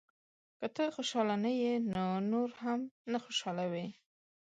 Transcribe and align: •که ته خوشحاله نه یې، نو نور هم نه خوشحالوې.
•که 0.59 0.67
ته 0.75 0.83
خوشحاله 0.95 1.35
نه 1.45 1.51
یې، 1.61 1.73
نو 1.93 2.05
نور 2.31 2.49
هم 2.63 2.79
نه 3.11 3.17
خوشحالوې. 3.25 3.87